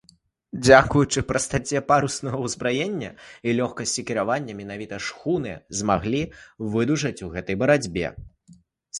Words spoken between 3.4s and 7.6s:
і лёгкасці кіравання менавіта шхуны змаглі выдужаць у гэтай